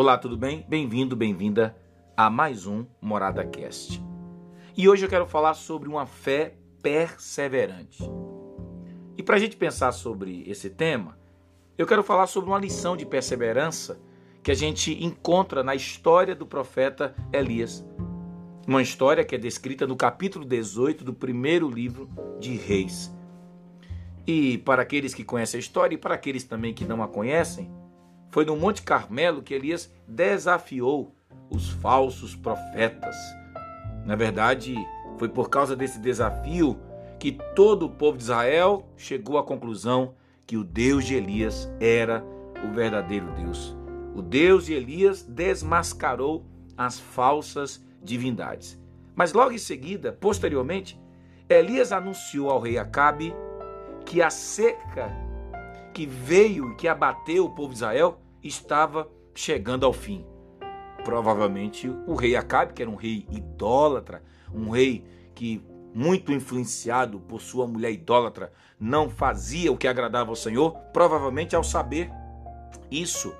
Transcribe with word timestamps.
Olá, 0.00 0.16
tudo 0.16 0.36
bem? 0.36 0.64
Bem-vindo, 0.68 1.16
bem-vinda 1.16 1.76
a 2.16 2.30
mais 2.30 2.68
um 2.68 2.86
Morada 3.00 3.44
Cast. 3.44 4.00
E 4.76 4.88
hoje 4.88 5.04
eu 5.04 5.08
quero 5.08 5.26
falar 5.26 5.54
sobre 5.54 5.88
uma 5.88 6.06
fé 6.06 6.54
perseverante. 6.80 8.04
E 9.16 9.24
para 9.24 9.34
a 9.34 9.38
gente 9.40 9.56
pensar 9.56 9.90
sobre 9.90 10.44
esse 10.48 10.70
tema, 10.70 11.18
eu 11.76 11.84
quero 11.84 12.04
falar 12.04 12.28
sobre 12.28 12.48
uma 12.48 12.60
lição 12.60 12.96
de 12.96 13.04
perseverança 13.04 14.00
que 14.40 14.52
a 14.52 14.54
gente 14.54 15.04
encontra 15.04 15.64
na 15.64 15.74
história 15.74 16.32
do 16.32 16.46
profeta 16.46 17.12
Elias. 17.32 17.84
Uma 18.68 18.82
história 18.82 19.24
que 19.24 19.34
é 19.34 19.38
descrita 19.38 19.84
no 19.84 19.96
capítulo 19.96 20.44
18 20.44 21.02
do 21.02 21.12
primeiro 21.12 21.68
livro 21.68 22.08
de 22.38 22.54
Reis. 22.54 23.12
E 24.24 24.58
para 24.58 24.80
aqueles 24.82 25.12
que 25.12 25.24
conhecem 25.24 25.58
a 25.58 25.60
história 25.60 25.96
e 25.96 25.98
para 25.98 26.14
aqueles 26.14 26.44
também 26.44 26.72
que 26.72 26.84
não 26.84 27.02
a 27.02 27.08
conhecem, 27.08 27.68
foi 28.30 28.44
no 28.44 28.56
Monte 28.56 28.82
Carmelo 28.82 29.42
que 29.42 29.54
Elias 29.54 29.92
desafiou 30.06 31.14
os 31.50 31.70
falsos 31.70 32.34
profetas. 32.34 33.16
Na 34.04 34.14
verdade, 34.14 34.74
foi 35.18 35.28
por 35.28 35.48
causa 35.50 35.74
desse 35.74 35.98
desafio 35.98 36.78
que 37.18 37.32
todo 37.54 37.86
o 37.86 37.90
povo 37.90 38.16
de 38.16 38.24
Israel 38.24 38.86
chegou 38.96 39.38
à 39.38 39.42
conclusão 39.42 40.14
que 40.46 40.56
o 40.56 40.64
Deus 40.64 41.04
de 41.04 41.14
Elias 41.14 41.70
era 41.80 42.24
o 42.64 42.72
verdadeiro 42.72 43.30
Deus. 43.32 43.76
O 44.14 44.22
Deus 44.22 44.66
de 44.66 44.72
Elias 44.72 45.22
desmascarou 45.22 46.44
as 46.76 46.98
falsas 46.98 47.84
divindades. 48.02 48.78
Mas 49.14 49.32
logo 49.32 49.52
em 49.52 49.58
seguida, 49.58 50.12
posteriormente, 50.12 50.98
Elias 51.48 51.92
anunciou 51.92 52.50
ao 52.50 52.60
rei 52.60 52.78
Acabe 52.78 53.34
que 54.06 54.22
a 54.22 54.30
seca 54.30 55.10
que 55.92 56.06
veio 56.06 56.72
e 56.72 56.76
que 56.76 56.88
abateu 56.88 57.44
o 57.44 57.50
povo 57.50 57.70
de 57.70 57.76
Israel 57.76 58.20
estava 58.42 59.08
chegando 59.34 59.84
ao 59.84 59.92
fim. 59.92 60.24
Provavelmente 61.04 61.88
o 62.06 62.14
rei 62.14 62.36
Acabe, 62.36 62.72
que 62.72 62.82
era 62.82 62.90
um 62.90 62.96
rei 62.96 63.26
idólatra, 63.30 64.22
um 64.52 64.70
rei 64.70 65.04
que 65.34 65.62
muito 65.94 66.32
influenciado 66.32 67.18
por 67.20 67.40
sua 67.40 67.66
mulher 67.66 67.90
idólatra, 67.90 68.52
não 68.78 69.08
fazia 69.08 69.72
o 69.72 69.76
que 69.76 69.88
agradava 69.88 70.30
ao 70.30 70.36
Senhor, 70.36 70.72
provavelmente 70.92 71.56
ao 71.56 71.64
saber 71.64 72.10
isso, 72.90 73.34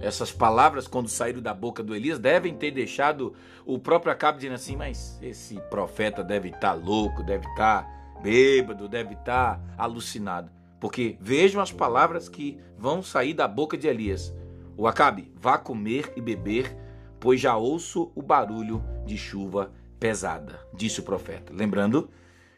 essas 0.00 0.32
palavras 0.32 0.88
quando 0.88 1.08
saíram 1.08 1.40
da 1.40 1.54
boca 1.54 1.82
do 1.82 1.94
Elias 1.94 2.18
devem 2.18 2.54
ter 2.54 2.70
deixado 2.70 3.34
o 3.64 3.78
próprio 3.78 4.12
Acabe 4.12 4.38
dizendo 4.38 4.54
assim, 4.54 4.76
mas 4.76 5.18
esse 5.22 5.60
profeta 5.70 6.22
deve 6.22 6.48
estar 6.48 6.60
tá 6.60 6.72
louco, 6.74 7.22
deve 7.22 7.46
estar 7.48 7.84
tá 7.84 8.20
bêbado, 8.20 8.88
deve 8.88 9.14
estar 9.14 9.58
tá 9.58 9.60
alucinado. 9.78 10.50
Porque 10.80 11.16
vejam 11.20 11.60
as 11.60 11.72
palavras 11.72 12.28
que 12.28 12.58
vão 12.76 13.02
sair 13.02 13.34
da 13.34 13.48
boca 13.48 13.76
de 13.76 13.86
Elias. 13.86 14.34
O 14.76 14.86
Acabe, 14.86 15.30
vá 15.34 15.56
comer 15.56 16.12
e 16.16 16.20
beber, 16.20 16.76
pois 17.20 17.40
já 17.40 17.56
ouço 17.56 18.10
o 18.14 18.22
barulho 18.22 18.82
de 19.06 19.16
chuva 19.16 19.72
pesada, 19.98 20.60
disse 20.74 21.00
o 21.00 21.04
profeta. 21.04 21.52
Lembrando 21.54 22.10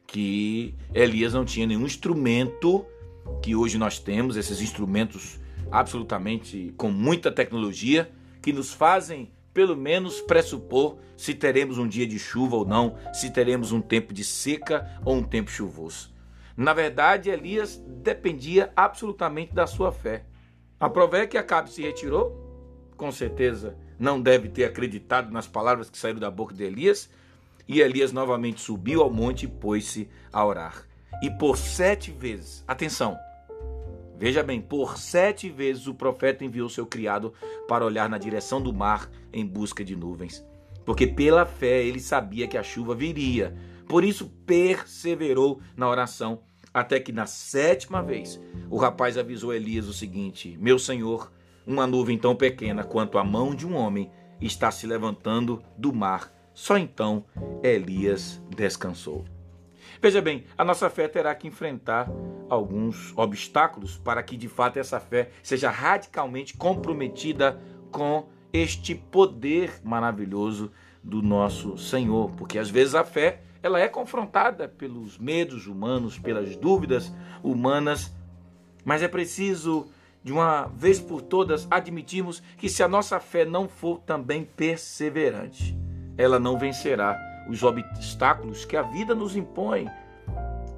que 0.06 0.74
Elias 0.94 1.34
não 1.34 1.44
tinha 1.44 1.66
nenhum 1.66 1.84
instrumento 1.84 2.84
que 3.42 3.54
hoje 3.54 3.76
nós 3.76 3.98
temos, 3.98 4.36
esses 4.36 4.60
instrumentos 4.60 5.38
absolutamente 5.70 6.72
com 6.76 6.90
muita 6.90 7.30
tecnologia, 7.30 8.10
que 8.40 8.52
nos 8.52 8.72
fazem 8.72 9.30
pelo 9.52 9.76
menos 9.76 10.20
pressupor 10.20 10.98
se 11.16 11.34
teremos 11.34 11.78
um 11.78 11.88
dia 11.88 12.06
de 12.06 12.18
chuva 12.18 12.56
ou 12.56 12.64
não, 12.64 12.96
se 13.12 13.30
teremos 13.30 13.72
um 13.72 13.80
tempo 13.80 14.12
de 14.12 14.22
seca 14.22 15.00
ou 15.04 15.16
um 15.16 15.22
tempo 15.22 15.50
chuvoso. 15.50 16.14
Na 16.56 16.72
verdade, 16.72 17.28
Elias 17.28 17.76
dependia 17.86 18.72
absolutamente 18.74 19.52
da 19.52 19.66
sua 19.66 19.92
fé. 19.92 20.24
A 20.80 20.88
prova 20.88 21.18
é 21.18 21.26
que 21.26 21.36
Acabe 21.36 21.70
se 21.70 21.82
retirou, 21.82 22.90
com 22.96 23.12
certeza 23.12 23.76
não 23.98 24.20
deve 24.20 24.48
ter 24.48 24.64
acreditado 24.64 25.30
nas 25.30 25.46
palavras 25.46 25.90
que 25.90 25.98
saíram 25.98 26.20
da 26.20 26.30
boca 26.30 26.54
de 26.54 26.64
Elias, 26.64 27.10
e 27.68 27.80
Elias 27.80 28.12
novamente 28.12 28.60
subiu 28.60 29.02
ao 29.02 29.10
monte 29.10 29.44
e 29.44 29.48
pôs-se 29.48 30.08
a 30.32 30.44
orar. 30.44 30.86
E 31.22 31.30
por 31.30 31.56
sete 31.56 32.10
vezes, 32.10 32.62
atenção, 32.68 33.18
veja 34.18 34.42
bem, 34.42 34.60
por 34.60 34.98
sete 34.98 35.48
vezes 35.48 35.86
o 35.86 35.94
profeta 35.94 36.44
enviou 36.44 36.68
seu 36.68 36.86
criado 36.86 37.32
para 37.66 37.84
olhar 37.84 38.08
na 38.08 38.18
direção 38.18 38.62
do 38.62 38.72
mar 38.72 39.10
em 39.32 39.44
busca 39.46 39.82
de 39.82 39.96
nuvens, 39.96 40.44
porque 40.84 41.06
pela 41.06 41.44
fé 41.44 41.82
ele 41.82 42.00
sabia 42.00 42.46
que 42.46 42.58
a 42.58 42.62
chuva 42.62 42.94
viria 42.94 43.54
por 43.88 44.04
isso 44.04 44.28
perseverou 44.44 45.60
na 45.76 45.88
oração, 45.88 46.40
até 46.76 47.00
que 47.00 47.10
na 47.10 47.24
sétima 47.24 48.02
vez 48.02 48.38
o 48.68 48.76
rapaz 48.76 49.16
avisou 49.16 49.54
Elias 49.54 49.88
o 49.88 49.94
seguinte: 49.94 50.58
Meu 50.60 50.78
senhor, 50.78 51.32
uma 51.66 51.86
nuvem 51.86 52.18
tão 52.18 52.36
pequena 52.36 52.84
quanto 52.84 53.16
a 53.16 53.24
mão 53.24 53.54
de 53.54 53.66
um 53.66 53.74
homem 53.74 54.10
está 54.42 54.70
se 54.70 54.86
levantando 54.86 55.62
do 55.78 55.90
mar. 55.90 56.30
Só 56.52 56.76
então 56.76 57.24
Elias 57.62 58.42
descansou. 58.54 59.24
Veja 60.02 60.20
bem, 60.20 60.44
a 60.58 60.62
nossa 60.62 60.90
fé 60.90 61.08
terá 61.08 61.34
que 61.34 61.48
enfrentar 61.48 62.10
alguns 62.46 63.16
obstáculos 63.16 63.96
para 63.96 64.22
que 64.22 64.36
de 64.36 64.46
fato 64.46 64.78
essa 64.78 65.00
fé 65.00 65.30
seja 65.42 65.70
radicalmente 65.70 66.58
comprometida 66.58 67.58
com 67.90 68.28
este 68.52 68.94
poder 68.94 69.80
maravilhoso 69.82 70.70
do 71.02 71.22
nosso 71.22 71.78
Senhor, 71.78 72.32
porque 72.32 72.58
às 72.58 72.68
vezes 72.68 72.94
a 72.94 73.02
fé 73.02 73.40
ela 73.66 73.80
é 73.80 73.88
confrontada 73.88 74.68
pelos 74.68 75.18
medos 75.18 75.66
humanos, 75.66 76.18
pelas 76.20 76.56
dúvidas 76.56 77.12
humanas, 77.42 78.12
mas 78.84 79.02
é 79.02 79.08
preciso 79.08 79.88
de 80.22 80.32
uma 80.32 80.66
vez 80.66 81.00
por 81.00 81.20
todas 81.20 81.66
admitirmos 81.68 82.40
que 82.56 82.68
se 82.68 82.82
a 82.84 82.88
nossa 82.88 83.18
fé 83.18 83.44
não 83.44 83.68
for 83.68 83.98
também 84.00 84.44
perseverante, 84.44 85.76
ela 86.16 86.38
não 86.38 86.56
vencerá 86.56 87.18
os 87.50 87.62
obstáculos 87.64 88.64
que 88.64 88.76
a 88.76 88.82
vida 88.82 89.16
nos 89.16 89.34
impõe. 89.34 89.88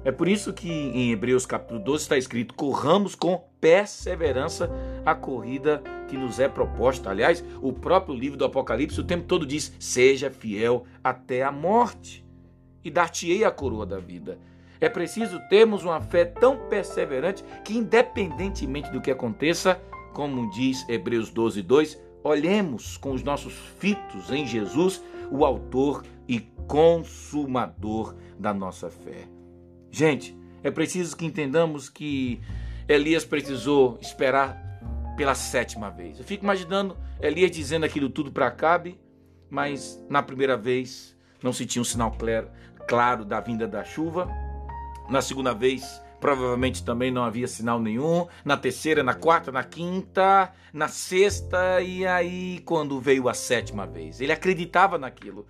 É 0.03 0.11
por 0.11 0.27
isso 0.27 0.51
que 0.51 0.71
em 0.71 1.11
Hebreus 1.11 1.45
capítulo 1.45 1.79
12 1.79 2.03
está 2.03 2.17
escrito: 2.17 2.55
corramos 2.55 3.13
com 3.13 3.43
perseverança 3.61 4.67
a 5.05 5.13
corrida 5.13 5.83
que 6.07 6.17
nos 6.17 6.39
é 6.39 6.47
proposta. 6.47 7.11
Aliás, 7.11 7.43
o 7.61 7.71
próprio 7.71 8.15
livro 8.15 8.37
do 8.37 8.45
Apocalipse 8.45 8.99
o 8.99 9.03
tempo 9.03 9.25
todo 9.25 9.45
diz: 9.45 9.73
seja 9.77 10.31
fiel 10.31 10.85
até 11.03 11.43
a 11.43 11.51
morte 11.51 12.27
e 12.83 12.89
dar-te-ei 12.89 13.43
a 13.43 13.51
coroa 13.51 13.85
da 13.85 13.99
vida. 13.99 14.39
É 14.81 14.87
preciso 14.87 15.39
termos 15.49 15.83
uma 15.83 15.99
fé 15.99 16.23
tão 16.23 16.69
perseverante 16.69 17.43
que, 17.65 17.77
independentemente 17.77 18.89
do 18.91 19.01
que 19.01 19.11
aconteça, 19.11 19.81
como 20.13 20.49
diz 20.51 20.87
Hebreus 20.87 21.29
12, 21.29 21.61
2, 21.61 22.01
olhemos 22.23 22.97
com 22.97 23.11
os 23.11 23.23
nossos 23.23 23.53
fitos 23.79 24.31
em 24.31 24.45
Jesus, 24.45 25.03
o 25.31 25.45
Autor 25.45 26.05
e 26.27 26.39
Consumador 26.67 28.15
da 28.37 28.53
nossa 28.53 28.89
fé. 28.89 29.27
Gente, 29.91 30.37
é 30.63 30.71
preciso 30.71 31.15
que 31.17 31.25
entendamos 31.25 31.89
que 31.89 32.39
Elias 32.87 33.25
precisou 33.25 33.97
esperar 34.01 34.57
pela 35.17 35.35
sétima 35.35 35.89
vez. 35.89 36.17
Eu 36.17 36.25
fico 36.25 36.43
imaginando 36.43 36.95
Elias 37.21 37.51
dizendo 37.51 37.85
aquilo 37.85 38.09
tudo 38.09 38.31
para 38.31 38.47
Acabe, 38.47 38.99
mas 39.49 40.01
na 40.09 40.23
primeira 40.23 40.55
vez 40.55 41.17
não 41.41 41.51
se 41.51 41.65
tinha 41.65 41.81
um 41.81 41.85
sinal 41.85 42.11
claro, 42.11 42.49
claro 42.89 43.23
da 43.23 43.39
vinda 43.39 43.67
da 43.67 43.83
chuva. 43.83 44.27
Na 45.07 45.21
segunda 45.21 45.53
vez, 45.53 46.01
provavelmente 46.19 46.83
também 46.83 47.11
não 47.11 47.23
havia 47.23 47.47
sinal 47.47 47.79
nenhum. 47.79 48.27
Na 48.43 48.57
terceira, 48.57 49.03
na 49.03 49.13
quarta, 49.13 49.51
na 49.51 49.63
quinta, 49.63 50.51
na 50.73 50.87
sexta, 50.87 51.81
e 51.81 52.05
aí 52.07 52.59
quando 52.65 52.99
veio 52.99 53.29
a 53.29 53.33
sétima 53.35 53.85
vez. 53.85 54.19
Ele 54.19 54.31
acreditava 54.31 54.97
naquilo. 54.97 55.45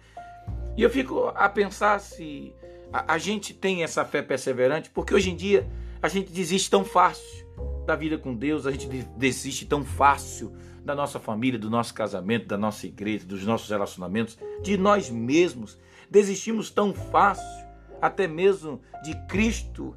E 0.75 0.83
eu 0.83 0.89
fico 0.89 1.31
a 1.33 1.47
pensar 1.47 1.99
se 1.99 2.53
a, 2.91 3.13
a 3.13 3.17
gente 3.17 3.53
tem 3.53 3.83
essa 3.83 4.03
fé 4.03 4.21
perseverante, 4.21 4.89
porque 4.89 5.15
hoje 5.15 5.31
em 5.31 5.35
dia 5.35 5.65
a 6.01 6.09
gente 6.09 6.33
desiste 6.33 6.69
tão 6.69 6.83
fácil 6.83 7.47
da 7.85 7.95
vida 7.95 8.17
com 8.17 8.35
Deus, 8.35 8.67
a 8.67 8.71
gente 8.71 8.85
desiste 9.15 9.65
tão 9.65 9.85
fácil 9.85 10.53
da 10.83 10.93
nossa 10.93 11.19
família, 11.19 11.57
do 11.57 11.69
nosso 11.69 11.93
casamento, 11.93 12.47
da 12.47 12.57
nossa 12.57 12.85
igreja, 12.85 13.25
dos 13.25 13.45
nossos 13.45 13.69
relacionamentos, 13.69 14.37
de 14.61 14.77
nós 14.77 15.09
mesmos. 15.09 15.77
Desistimos 16.09 16.69
tão 16.71 16.93
fácil, 16.93 17.67
até 18.01 18.27
mesmo 18.27 18.81
de 19.03 19.15
Cristo, 19.27 19.95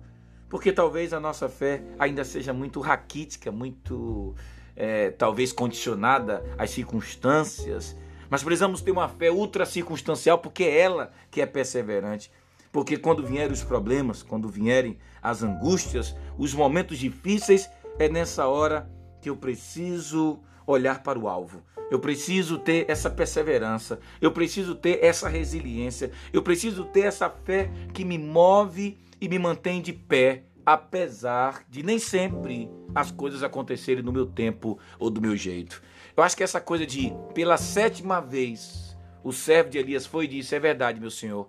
porque 0.48 0.70
talvez 0.70 1.12
a 1.12 1.20
nossa 1.20 1.48
fé 1.48 1.82
ainda 1.98 2.24
seja 2.24 2.52
muito 2.52 2.80
raquítica, 2.80 3.50
muito 3.50 4.34
é, 4.76 5.10
talvez 5.10 5.52
condicionada 5.52 6.44
às 6.58 6.70
circunstâncias. 6.70 7.96
Mas 8.28 8.42
precisamos 8.42 8.82
ter 8.82 8.90
uma 8.90 9.08
fé 9.08 9.30
ultra 9.30 9.64
circunstancial, 9.64 10.38
porque 10.38 10.64
é 10.64 10.80
ela 10.80 11.12
que 11.30 11.40
é 11.40 11.46
perseverante. 11.46 12.30
Porque 12.70 12.96
quando 12.96 13.26
vierem 13.26 13.52
os 13.52 13.62
problemas, 13.62 14.22
quando 14.22 14.48
vierem 14.48 14.98
as 15.22 15.42
angústias, 15.42 16.16
os 16.38 16.54
momentos 16.54 16.98
difíceis, 16.98 17.70
é 17.98 18.08
nessa 18.08 18.46
hora 18.46 18.90
que 19.20 19.28
eu 19.30 19.36
preciso 19.36 20.40
olhar 20.66 21.02
para 21.02 21.18
o 21.18 21.28
alvo. 21.28 21.62
Eu 21.90 21.98
preciso 21.98 22.58
ter 22.58 22.86
essa 22.88 23.10
perseverança, 23.10 24.00
eu 24.20 24.32
preciso 24.32 24.74
ter 24.74 25.04
essa 25.04 25.28
resiliência, 25.28 26.10
eu 26.32 26.42
preciso 26.42 26.84
ter 26.84 27.02
essa 27.02 27.28
fé 27.28 27.70
que 27.92 28.04
me 28.04 28.16
move 28.16 28.96
e 29.20 29.28
me 29.28 29.38
mantém 29.38 29.82
de 29.82 29.92
pé, 29.92 30.44
apesar 30.64 31.64
de 31.68 31.82
nem 31.82 31.98
sempre 31.98 32.70
as 32.94 33.10
coisas 33.10 33.42
acontecerem 33.42 34.02
no 34.02 34.12
meu 34.12 34.26
tempo 34.26 34.78
ou 34.98 35.10
do 35.10 35.20
meu 35.20 35.36
jeito. 35.36 35.82
Eu 36.16 36.22
acho 36.22 36.36
que 36.36 36.42
essa 36.42 36.60
coisa 36.60 36.86
de, 36.86 37.12
pela 37.34 37.56
sétima 37.56 38.20
vez, 38.20 38.91
o 39.22 39.32
servo 39.32 39.70
de 39.70 39.78
Elias 39.78 40.06
foi 40.06 40.24
e 40.24 40.28
disse: 40.28 40.54
É 40.54 40.60
verdade, 40.60 41.00
meu 41.00 41.10
senhor. 41.10 41.48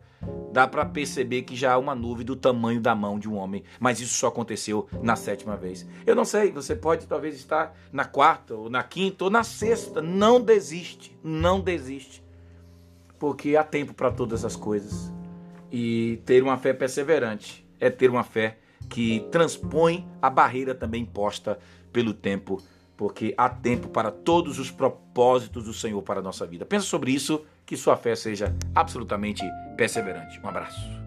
Dá 0.52 0.68
para 0.68 0.86
perceber 0.86 1.42
que 1.42 1.56
já 1.56 1.74
há 1.74 1.78
uma 1.78 1.96
nuvem 1.96 2.26
do 2.26 2.36
tamanho 2.36 2.80
da 2.80 2.94
mão 2.94 3.18
de 3.18 3.28
um 3.28 3.36
homem, 3.36 3.64
mas 3.80 4.00
isso 4.00 4.14
só 4.14 4.28
aconteceu 4.28 4.88
na 5.02 5.16
sétima 5.16 5.58
vez. 5.58 5.86
Eu 6.06 6.16
não 6.16 6.24
sei, 6.24 6.52
você 6.52 6.76
pode 6.76 7.08
talvez 7.08 7.36
estar 7.36 7.76
na 7.92 8.06
quarta, 8.06 8.54
ou 8.54 8.70
na 8.70 8.84
quinta, 8.84 9.24
ou 9.24 9.30
na 9.30 9.44
sexta. 9.44 10.02
Não 10.02 10.40
desiste, 10.40 11.18
não 11.24 11.60
desiste. 11.60 12.24
Porque 13.18 13.56
há 13.56 13.64
tempo 13.64 13.94
para 13.94 14.12
todas 14.12 14.46
as 14.46 14.56
coisas. 14.56 15.12
E 15.72 16.22
ter 16.26 16.44
uma 16.44 16.58
fé 16.58 16.72
perseverante 16.72 17.68
é 17.80 17.90
ter 17.90 18.10
uma 18.10 18.24
fé 18.24 18.60
que 18.90 19.28
transpõe 19.32 20.08
a 20.22 20.30
barreira 20.30 20.76
também 20.76 21.04
posta 21.04 21.58
pelo 21.92 22.14
tempo, 22.14 22.62
porque 22.96 23.34
há 23.38 23.50
tempo 23.50 23.90
para 23.90 24.12
todos 24.12 24.60
os 24.60 24.72
propósitos 24.72 25.66
do 25.66 25.74
Senhor 25.74 26.02
para 26.02 26.20
a 26.20 26.24
nossa 26.24 26.46
vida. 26.46 26.66
Pensa 26.66 26.86
sobre 26.86 27.12
isso, 27.12 27.46
que 27.66 27.78
sua 27.78 27.98
fé 27.98 28.16
seja 28.16 28.56
absolutamente 28.76 29.44
perseverante. 29.76 30.40
Um 30.44 30.48
abraço. 30.48 31.03